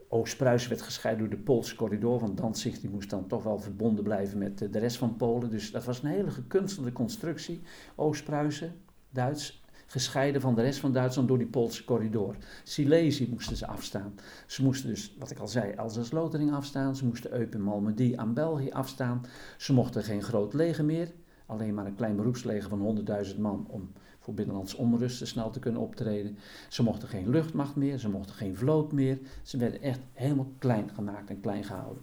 [0.08, 4.04] Oost-Pruisen werd gescheiden door de Poolse corridor, want Danzig die moest dan toch wel verbonden
[4.04, 5.50] blijven met de rest van Polen.
[5.50, 7.62] Dus dat was een hele gekunstelde constructie.
[7.94, 8.74] Oost-Pruisen,
[9.10, 9.61] Duits,
[9.92, 12.36] gescheiden van de rest van Duitsland door die Poolse corridor.
[12.62, 14.14] Silesië moesten ze afstaan.
[14.46, 16.96] Ze moesten dus, wat ik al zei, Alsace-Lotharing afstaan.
[16.96, 19.26] Ze moesten Eupen Malmedy aan België afstaan.
[19.58, 21.12] Ze mochten geen groot leger meer.
[21.46, 25.80] Alleen maar een klein beroepsleger van 100.000 man om voor binnenlandse onrusten snel te kunnen
[25.80, 26.38] optreden.
[26.68, 29.18] Ze mochten geen luchtmacht meer, ze mochten geen vloot meer.
[29.42, 32.02] Ze werden echt helemaal klein gemaakt en klein gehouden.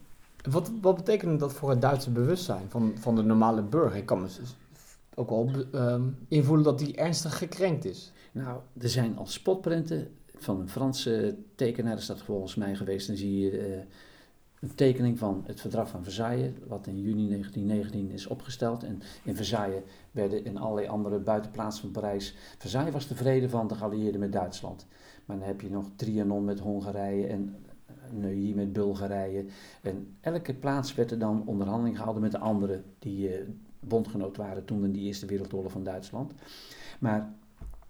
[0.50, 3.98] Wat, wat betekent dat voor het Duitse bewustzijn van, van de normale burger?
[3.98, 4.28] Ik kan me
[5.16, 8.12] ook wel um, invoelen dat die ernstig gekrenkt is.
[8.32, 13.08] Nou, er zijn al spotprenten van een Franse tekenaar, is dat volgens mij geweest.
[13.08, 13.78] Dan zie je uh,
[14.60, 18.84] een tekening van het verdrag van Versailles, wat in juni 1919 is opgesteld.
[18.84, 22.36] En in Versailles werden in allerlei andere buitenplaatsen van Parijs.
[22.58, 24.86] Versailles was de vrede van de geallieerden met Duitsland.
[25.26, 27.56] Maar dan heb je nog Trianon met Hongarije en
[28.12, 29.46] Neuilly met Bulgarije.
[29.82, 33.48] En elke plaats werd er dan onderhandeling gehouden met de anderen die eh,
[33.80, 36.34] bondgenoot waren toen in die Eerste Wereldoorlog van Duitsland.
[37.00, 37.34] Maar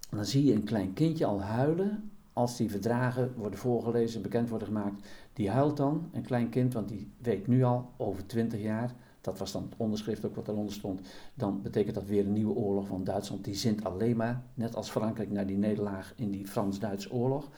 [0.09, 4.67] dan zie je een klein kindje al huilen als die verdragen worden voorgelezen, bekend worden
[4.67, 5.07] gemaakt.
[5.33, 9.39] Die huilt dan, een klein kind, want die weet nu al over 20 jaar, dat
[9.39, 11.01] was dan het onderschrift ook wat eronder stond,
[11.33, 12.87] dan betekent dat weer een nieuwe oorlog.
[12.87, 17.11] Want Duitsland die zint alleen maar, net als Frankrijk, naar die nederlaag in die Frans-Duitse
[17.11, 17.49] oorlog.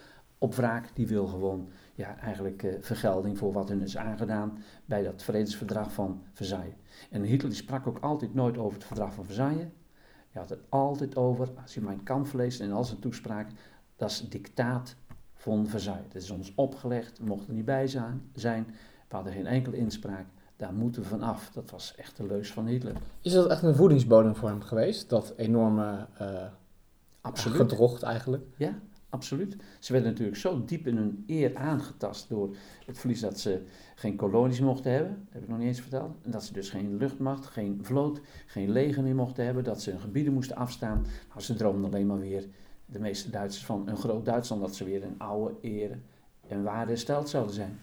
[0.43, 5.03] Op wraak, die wil gewoon ja, eigenlijk uh, vergelding voor wat hun is aangedaan bij
[5.03, 6.73] dat vredesverdrag van Versailles.
[7.09, 9.65] En Hitler die sprak ook altijd nooit over het verdrag van Versailles.
[10.29, 13.47] Hij had het altijd over, als je mijn kamp leest en al zijn toespraak,
[13.95, 14.95] dat is dictaat
[15.35, 16.05] van Versailles.
[16.11, 18.65] Dat is ons opgelegd, we mochten er niet bij zijn,
[19.07, 20.25] we hadden geen enkele inspraak.
[20.55, 21.49] Daar moeten we van af.
[21.49, 22.95] Dat was echt de leus van Hitler.
[23.21, 25.09] Is dat echt een voedingsbodem voor hem geweest?
[25.09, 26.43] Dat enorme uh,
[27.21, 27.57] Absoluut.
[27.57, 28.43] gedrocht eigenlijk?
[28.57, 28.79] Ja,
[29.11, 29.55] absoluut.
[29.79, 33.61] Ze werden natuurlijk zo diep in hun eer aangetast door het verlies dat ze
[33.95, 35.11] geen kolonies mochten hebben.
[35.23, 36.15] Dat heb ik nog niet eens verteld.
[36.21, 39.63] En dat ze dus geen luchtmacht, geen vloot, geen leger meer mochten hebben.
[39.63, 41.05] Dat ze hun gebieden moesten afstaan.
[41.29, 42.47] Nou, ze droomden alleen maar weer,
[42.85, 44.61] de meeste Duitsers, van een groot Duitsland.
[44.61, 45.99] Dat ze weer een oude eer
[46.47, 47.79] en waarde hersteld zouden zijn.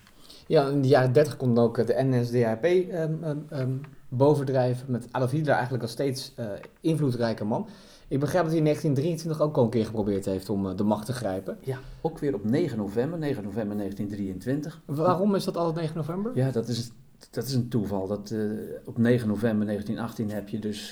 [0.49, 5.07] Ja, in de jaren 30 komt dan ook de NSDAP um, um, um, bovendrijven met
[5.11, 6.47] Adolf Hitler eigenlijk als steeds uh,
[6.81, 7.69] invloedrijke man.
[8.09, 10.85] Ik begrijp dat hij in 1923 ook al een keer geprobeerd heeft om uh, de
[10.85, 11.59] macht te grijpen.
[11.61, 14.81] Ja, ook weer op 9 november, 9 november 1923.
[14.85, 16.33] Waarom is dat altijd 9 november?
[16.35, 16.91] Ja, dat is,
[17.31, 18.07] dat is een toeval.
[18.07, 18.53] Dat, uh,
[18.85, 20.91] op 9 november 1918 heb je dus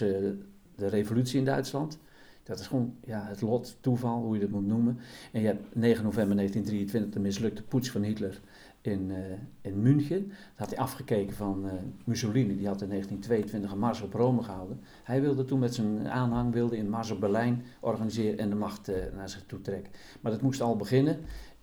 [0.77, 1.99] de revolutie in Duitsland.
[2.43, 4.99] Dat is gewoon ja, het lot, toeval, hoe je dat moet noemen.
[5.33, 8.41] En je hebt 9 november 1923 de mislukte poets van Hitler
[8.87, 9.17] in, uh,
[9.61, 10.29] in München.
[10.29, 11.73] Dat had hij afgekeken van uh,
[12.05, 14.81] Mussolini, die had in 1922 een mars op Rome gehouden.
[15.05, 18.89] Hij wilde toen met zijn aanhang wilde in mars op Berlijn organiseren en de macht
[18.89, 19.93] uh, naar zich toe trekken.
[20.21, 21.19] Maar dat moest al beginnen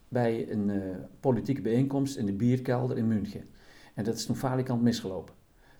[0.08, 0.72] bij een
[1.20, 3.44] politieke bijeenkomst in de bierkelder in München.
[3.94, 5.34] En dat is toen falikant misgelopen.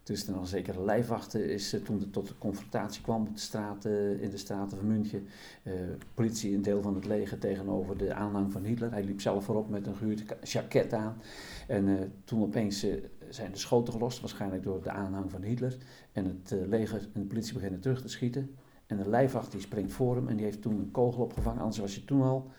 [0.04, 4.30] Dus dan zeker lijfwachten is toen het tot de confrontatie kwam op de straten, in
[4.30, 5.28] de straten van München.
[5.64, 5.74] Uh,
[6.14, 8.92] politie, een deel van het leger tegenover de aanhang van Hitler.
[8.92, 11.18] Hij liep zelf voorop met een gehuurd jacket aan.
[11.68, 12.86] En uh, toen opeens
[13.30, 15.78] zijn de schoten gelost, waarschijnlijk door de aanhang van Hitler.
[16.12, 18.56] En het leger en de politie beginnen terug te schieten.
[18.88, 21.62] En de lijfwacht die springt voor hem en die heeft toen een kogel opgevangen.
[21.62, 22.52] Anders was je toen al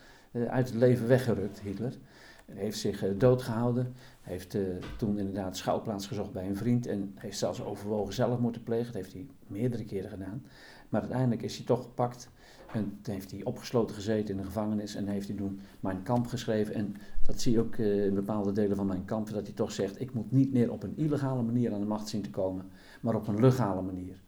[0.48, 1.96] uit het leven weggerukt, Hitler.
[2.44, 3.94] Heeft zich doodgehouden.
[4.20, 4.62] Hij heeft uh,
[4.96, 8.86] toen inderdaad schouwplaats gezocht bij een vriend en heeft zelfs overwogen zelfmoord te plegen.
[8.86, 10.42] Dat heeft hij meerdere keren gedaan.
[10.88, 12.28] Maar uiteindelijk is hij toch gepakt
[12.74, 16.74] en heeft hij opgesloten gezeten in de gevangenis en heeft hij toen Mijn Kamp geschreven.
[16.74, 19.72] En dat zie je ook uh, in bepaalde delen van Mijn Kamp, dat hij toch
[19.72, 22.70] zegt, ik moet niet meer op een illegale manier aan de macht zien te komen,
[23.00, 24.22] maar op een legale manier.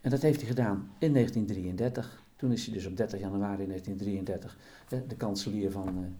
[0.00, 2.22] En dat heeft hij gedaan in 1933.
[2.36, 4.58] Toen is hij dus op 30 januari 1933
[4.88, 6.16] de, kanselier van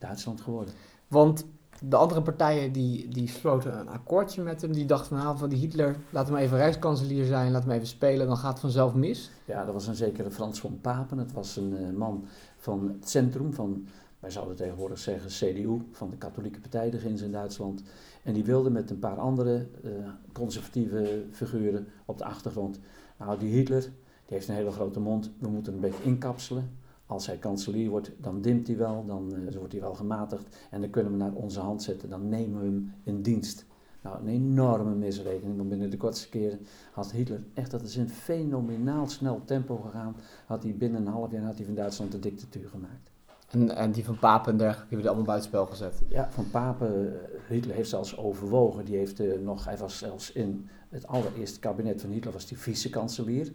[0.00, 0.74] Duitsland geworden.
[1.08, 1.44] Want
[1.82, 4.72] de andere partijen die, die sloten een akkoordje met hem.
[4.72, 7.86] Die dachten van, nou, van die Hitler, laat hem even rijkskanselier zijn, laat hem even
[7.86, 9.30] spelen, dan gaat het vanzelf mis.
[9.44, 11.18] Ja, dat was een zekere Frans van Papen.
[11.18, 12.24] Het was een uh, man
[12.56, 13.86] van het centrum, van,
[14.18, 17.82] wij zouden tegenwoordig zeggen CDU, van de katholieke partij in Duitsland.
[18.22, 19.90] En die wilde met een paar andere uh,
[20.32, 22.78] conservatieve figuren op de achtergrond.
[23.18, 23.90] Nou, die Hitler, die
[24.26, 26.78] heeft een hele grote mond, we moeten een beetje inkapselen
[27.10, 30.80] als hij kanselier wordt, dan dimt hij wel, dan uh, wordt hij wel gematigd en
[30.80, 33.64] dan kunnen we naar onze hand zetten, dan nemen we hem in dienst.
[34.02, 36.58] Nou, een enorme misrekening, want binnen de kortste keren
[36.92, 41.32] had Hitler echt, dat is in fenomenaal snel tempo gegaan, had hij binnen een half
[41.32, 43.10] jaar had hij van Duitsland de dictatuur gemaakt.
[43.50, 46.02] En, en die van Papen en dergelijke hebben allemaal buitenspel gezet?
[46.08, 47.12] Ja, van Papen,
[47.48, 52.00] Hitler heeft zelfs overwogen, die heeft uh, nog, hij was zelfs in het allereerste kabinet
[52.00, 53.52] van Hitler, was die vice-kanselier.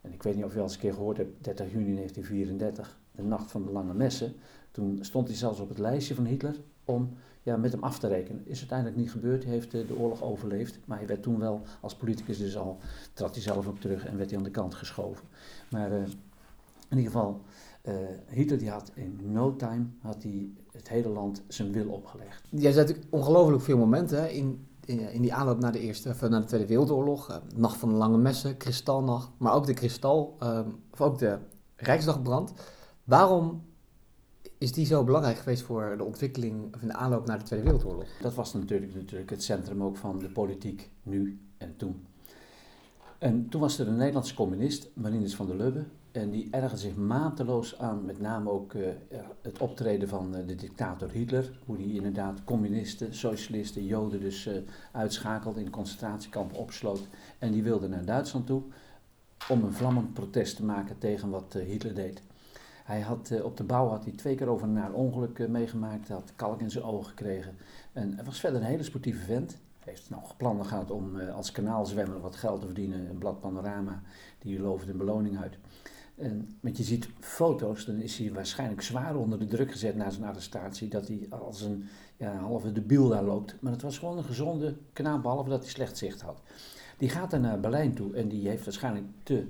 [0.00, 2.98] En ik weet niet of je al eens een keer gehoord hebt, 30 juni 1934,
[3.12, 4.34] de nacht van de lange messen.
[4.70, 7.10] Toen stond hij zelfs op het lijstje van Hitler om
[7.42, 8.42] ja, met hem af te rekenen.
[8.46, 10.78] Is uiteindelijk niet gebeurd, hij heeft de, de oorlog overleefd.
[10.84, 12.78] Maar hij werd toen wel als politicus dus al,
[13.12, 15.26] trad hij zelf ook terug en werd hij aan de kant geschoven.
[15.70, 15.98] Maar uh,
[16.88, 17.40] in ieder geval,
[17.88, 17.94] uh,
[18.26, 22.48] Hitler die had in no time had hij het hele land zijn wil opgelegd.
[22.50, 26.46] Jij zet ongelooflijk veel momenten in in die aanloop naar de, eerste, of naar de
[26.46, 30.36] Tweede Wereldoorlog, uh, Nacht van de Lange Messen, Kristalnacht, maar ook de Kristal,
[30.90, 31.38] of ook de
[31.76, 32.52] Rijksdagbrand.
[33.04, 33.62] Waarom
[34.58, 37.64] is die zo belangrijk geweest voor de ontwikkeling of in de aanloop naar de Tweede
[37.64, 38.08] Wereldoorlog?
[38.22, 42.06] Dat was natuurlijk, natuurlijk het centrum ook van de politiek nu en toen.
[43.18, 46.96] En toen was er een Nederlandse communist, Marinus van der Lubbe, en die ergerde zich
[46.96, 48.88] mateloos aan, met name ook uh,
[49.42, 51.58] het optreden van uh, de dictator Hitler.
[51.64, 54.54] Hoe die inderdaad communisten, socialisten, joden dus uh,
[54.92, 57.08] uitschakelde, in concentratiekampen opsloot.
[57.38, 58.62] En die wilde naar Duitsland toe
[59.48, 62.22] om een vlammend protest te maken tegen wat Hitler deed.
[62.90, 65.48] Hij had, eh, op de bouw had hij twee keer over een naar ongeluk eh,
[65.48, 66.08] meegemaakt.
[66.08, 67.56] Hij had kalk in zijn ogen gekregen.
[67.92, 69.50] En hij was verder een hele sportieve vent.
[69.50, 73.10] Hij heeft nog plannen gehad om eh, als kanaalzwemmer wat geld te verdienen.
[73.10, 74.02] Een blad Panorama,
[74.38, 75.58] die loofde een beloning uit.
[76.20, 80.10] En, want je ziet foto's, dan is hij waarschijnlijk zwaar onder de druk gezet na
[80.10, 80.88] zijn arrestatie.
[80.88, 81.84] Dat hij als een
[82.16, 83.56] ja, halve debiel daar loopt.
[83.60, 86.42] Maar het was gewoon een gezonde knaap, behalve dat hij slecht zicht had.
[86.98, 89.46] Die gaat dan naar Berlijn toe en die heeft waarschijnlijk te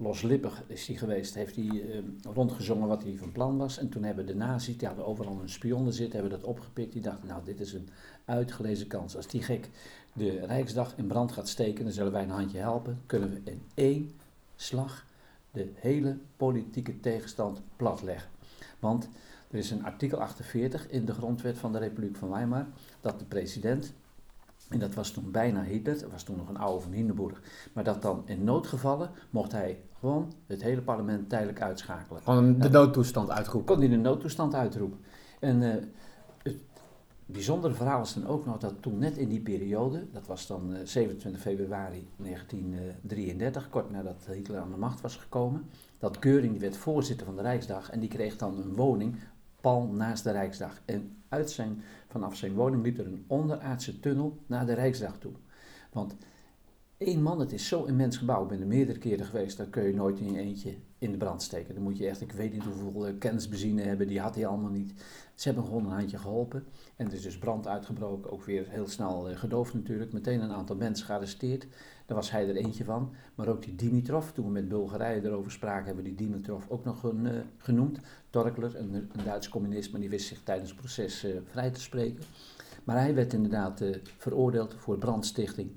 [0.00, 1.34] loslippig is hij geweest.
[1.34, 1.98] Heeft hij eh,
[2.34, 3.78] rondgezongen wat hij van plan was.
[3.78, 6.92] En toen hebben de nazi's, die hadden overal een spion zitten, hebben dat opgepikt.
[6.92, 7.88] Die dachten, nou dit is een
[8.24, 9.16] uitgelezen kans.
[9.16, 9.68] Als die gek
[10.12, 13.00] de Rijksdag in brand gaat steken, dan zullen wij een handje helpen.
[13.06, 14.10] Kunnen we in één
[14.56, 15.06] slag
[15.52, 18.30] de hele politieke tegenstand platleggen.
[18.78, 19.08] Want
[19.50, 22.66] er is een artikel 48 in de grondwet van de Republiek van Weimar
[23.00, 23.92] dat de president,
[24.68, 27.84] en dat was toen bijna Hitler, dat was toen nog een oude van Hindenburg, maar
[27.84, 32.22] dat dan in noodgevallen mocht hij gewoon het hele parlement tijdelijk uitschakelen.
[32.22, 33.74] Gewoon de noodtoestand uitroepen.
[33.74, 34.98] Kon hij de noodtoestand uitroepen.
[35.40, 35.88] En uh, het
[37.30, 40.72] bijzondere verhaal is dan ook nog dat toen net in die periode, dat was dan
[40.72, 46.76] uh, 27 februari 1933, kort nadat Hitler aan de macht was gekomen, dat die werd
[46.76, 49.16] voorzitter van de Rijksdag en die kreeg dan een woning
[49.60, 50.80] pal naast de Rijksdag.
[50.84, 55.32] En uit zijn, vanaf zijn woning liep er een onderaardse tunnel naar de Rijksdag toe.
[55.92, 56.14] Want
[57.00, 59.82] één man, het is zo immens gebouw, ik ben er meerdere keren geweest, daar kun
[59.82, 61.74] je nooit in je eentje in de brand steken.
[61.74, 64.70] Dan moet je echt, ik weet niet hoeveel uh, kennisbenzine hebben, die had hij allemaal
[64.70, 64.92] niet.
[65.34, 66.64] Ze hebben gewoon een handje geholpen.
[66.96, 70.12] En er is dus brand uitgebroken, ook weer heel snel uh, gedoofd natuurlijk.
[70.12, 71.66] Meteen een aantal mensen gearresteerd.
[72.06, 73.14] Daar was hij er eentje van.
[73.34, 76.84] Maar ook die Dimitrov, toen we met Bulgarije erover spraken, hebben we die Dimitrov ook
[76.84, 77.98] nog een, uh, genoemd.
[78.30, 82.24] Torkler, een, een Duits communist, maar die wist zich tijdens het proces vrij te spreken.
[82.84, 83.82] Maar hij werd inderdaad
[84.16, 85.70] veroordeeld voor brandstichting.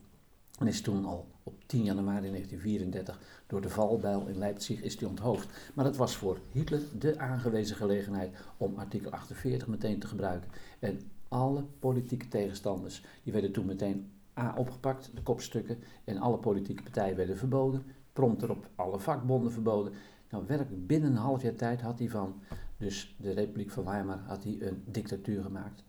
[0.63, 5.09] En is toen al op 10 januari 1934 door de valbijl in Leipzig is hij
[5.09, 5.71] onthoofd.
[5.73, 10.49] Maar dat was voor Hitler de aangewezen gelegenheid om artikel 48 meteen te gebruiken.
[10.79, 16.83] En alle politieke tegenstanders, die werden toen meteen A opgepakt, de kopstukken, en alle politieke
[16.83, 17.83] partijen werden verboden.
[18.13, 19.93] Prompt erop alle vakbonden verboden.
[20.29, 22.41] Nou, werkelijk binnen een half jaar tijd had hij van,
[22.77, 25.83] dus de Republiek van Weimar, had hij een dictatuur gemaakt.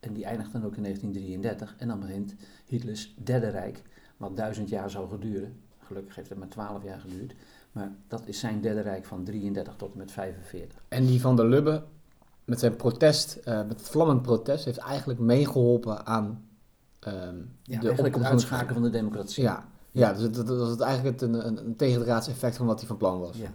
[0.00, 2.34] En die eindigt dan ook in 1933 en dan begint
[2.64, 3.82] Hitlers Derde Rijk
[4.16, 5.60] wat duizend jaar zou geduren.
[5.78, 7.34] Gelukkig heeft het maar twaalf jaar geduurd.
[7.72, 10.82] Maar dat is zijn derde rijk van 33 tot en met 45.
[10.88, 11.82] En die van der Lubbe,
[12.44, 16.44] met zijn protest, uh, met het vlammend protest, heeft eigenlijk meegeholpen aan
[17.62, 19.42] ja, de het van de democratie.
[19.42, 20.12] Ja, ja.
[20.12, 23.20] dus dat, was het eigenlijk een, een, een tegendraads effect van wat hij van plan
[23.20, 23.36] was.
[23.36, 23.50] Ja.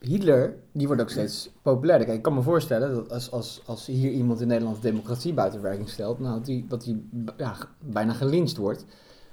[0.00, 2.06] Hitler, die wordt ook steeds populairder.
[2.06, 5.62] Kijk, ik kan me voorstellen dat als, als, als hier iemand in Nederland democratie buiten
[5.62, 7.02] werking stelt, nou, dat hij, dat hij
[7.36, 8.84] ja, bijna gelinst wordt.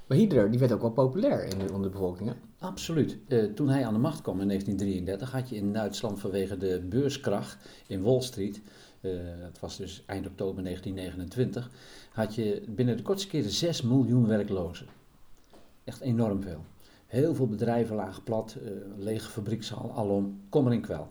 [0.07, 2.33] Maar Hitler die werd ook wel populair in de, onder de bevolking.
[2.59, 3.17] Absoluut.
[3.27, 6.85] Uh, toen hij aan de macht kwam in 1933, had je in Duitsland vanwege de
[6.89, 8.61] beurskracht in Wall Street,
[9.01, 11.71] uh, dat was dus eind oktober 1929,
[12.11, 14.87] had je binnen de kortste keren 6 miljoen werklozen.
[15.83, 16.63] Echt enorm veel.
[17.07, 21.07] Heel veel bedrijven lagen plat, uh, lege fabriekshal, alom, kom in kwel.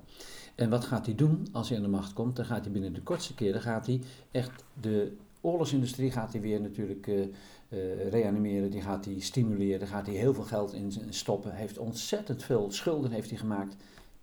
[0.54, 2.37] En wat gaat hij doen als hij aan de macht komt?
[2.37, 6.61] Dan gaat hij binnen de kortste keren gaat hij echt de oorlogsindustrie gaat hij weer
[6.61, 10.92] natuurlijk uh, uh, reanimeren, die gaat hij stimuleren, daar gaat hij heel veel geld in
[11.09, 11.54] stoppen.
[11.54, 13.76] Heeft ontzettend veel schulden heeft hij gemaakt.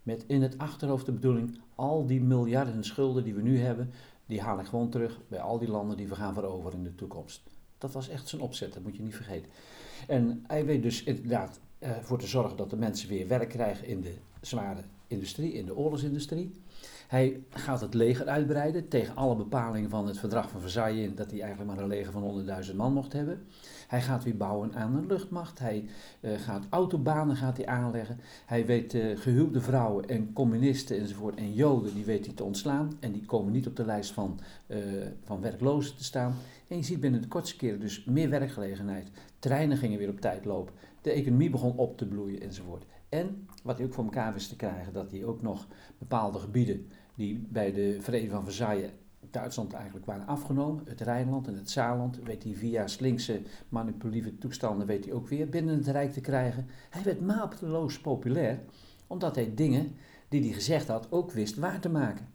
[0.03, 3.91] Met in het achterhoofd de bedoeling, al die miljarden schulden die we nu hebben,
[4.25, 6.95] die haal ik gewoon terug bij al die landen die we gaan veroveren in de
[6.95, 7.41] toekomst.
[7.77, 9.51] Dat was echt zijn opzet, dat moet je niet vergeten.
[10.07, 14.01] En hij weet dus inderdaad ervoor te zorgen dat de mensen weer werk krijgen in
[14.01, 16.51] de zware industrie, in de oorlogsindustrie.
[17.07, 21.31] Hij gaat het leger uitbreiden tegen alle bepalingen van het verdrag van Versailles in dat
[21.31, 23.41] hij eigenlijk maar een leger van 100.000 man mocht hebben.
[23.87, 25.59] Hij gaat weer bouwen aan een luchtmacht.
[25.59, 25.85] Hij
[26.21, 28.19] uh, gaat autobanen gaat hij aanleggen.
[28.45, 32.97] Hij weet uh, gehuwde vrouwen en communisten enzovoort en joden die weet hij te ontslaan.
[32.99, 34.77] En die komen niet op de lijst van, uh,
[35.23, 36.35] van werklozen te staan.
[36.67, 39.07] En je ziet binnen de kortste keren dus meer werkgelegenheid.
[39.39, 40.73] Treinen gingen weer op tijd lopen.
[41.01, 42.85] De economie begon op te bloeien enzovoort.
[43.09, 46.87] En wat hij ook voor elkaar wist te krijgen, dat hij ook nog bepaalde gebieden
[47.15, 48.91] die bij de Vrede van Versailles
[49.31, 54.87] Duitsland eigenlijk waren afgenomen, het Rijnland en het Saarland, weet hij via slinkse manipulatieve toestanden
[54.87, 56.67] weet hij ook weer binnen het Rijk te krijgen.
[56.89, 58.59] Hij werd mateloos populair,
[59.07, 59.95] omdat hij dingen
[60.29, 62.27] die hij gezegd had ook wist waar te maken.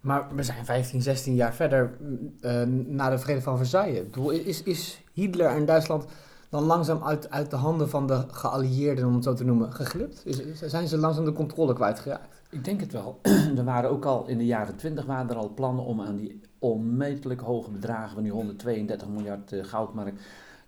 [0.00, 1.96] Maar we zijn 15, 16 jaar verder
[2.40, 4.02] uh, na de Vrede van Versailles.
[4.44, 6.06] Is, is Hitler en Duitsland
[6.48, 10.26] dan langzaam uit, uit de handen van de geallieerden, om het zo te noemen, geglipt?
[10.26, 12.42] Is, zijn ze langzaam de controle kwijtgeraakt?
[12.50, 13.18] Ik denk het wel.
[13.56, 16.40] er waren ook al in de jaren 20 waren er al plannen om aan die
[16.58, 20.14] onmetelijk hoge bedragen van die 132 miljard uh, goudmark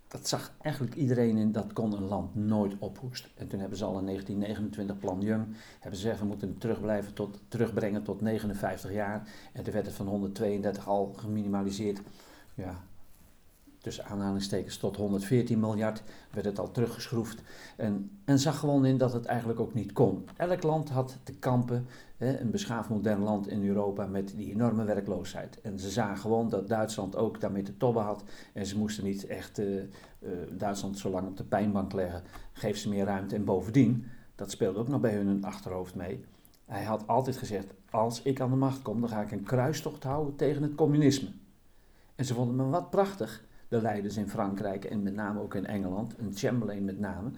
[0.09, 3.31] dat zag eigenlijk iedereen in, dat kon een land nooit ophoesten.
[3.35, 5.47] En toen hebben ze al in 1929 plan Young,
[5.81, 9.29] hebben ze gezegd we moeten terugblijven tot, terugbrengen tot 59 jaar.
[9.53, 12.01] En toen werd het van 132 al geminimaliseerd.
[12.55, 12.83] Ja,
[13.81, 17.43] tussen aanhalingstekens tot 114 miljard werd het al teruggeschroefd.
[17.77, 20.27] En, en zag gewoon in dat het eigenlijk ook niet kon.
[20.37, 21.87] Elk land had te kampen,
[22.19, 25.61] een beschaafd modern land in Europa, met die enorme werkloosheid.
[25.61, 28.25] En ze zagen gewoon dat Duitsland ook daarmee te tobben had.
[28.53, 32.23] En ze moesten niet echt uh, uh, Duitsland zo lang op de pijnbank leggen.
[32.53, 33.35] Geef ze meer ruimte.
[33.35, 36.25] En bovendien, dat speelde ook nog bij hun achterhoofd mee.
[36.67, 40.03] Hij had altijd gezegd, als ik aan de macht kom, dan ga ik een kruistocht
[40.03, 41.29] houden tegen het communisme.
[42.15, 45.67] En ze vonden me wat prachtig de leiders in Frankrijk en met name ook in
[45.67, 47.31] Engeland, en Chamberlain met name.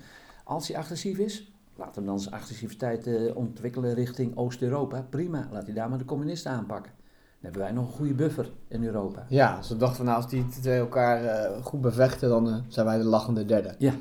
[0.45, 5.07] Als hij agressief is, laat hem dan zijn agressiviteit uh, ontwikkelen richting Oost-Europa.
[5.11, 6.93] Prima, laat hij daar maar de communisten aanpakken.
[7.40, 9.27] Dan hebben wij nog een goede buffer in Europa.
[9.29, 12.87] Ja, ze dachten van nou, als die twee elkaar uh, goed bevechten, dan uh, zijn
[12.87, 13.75] wij de lachende derde.
[13.79, 13.93] Ja,